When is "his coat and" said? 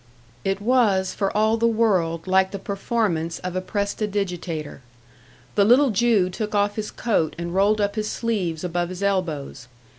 6.75-7.53